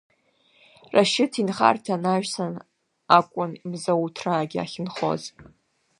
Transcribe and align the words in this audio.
Рашьыҭ 0.93 1.33
инхарҭа 1.41 1.93
анаҩсан 1.97 2.53
акәын 3.17 3.51
Мзауҭраагьы 3.69 4.59
ахьынхоз. 4.63 5.23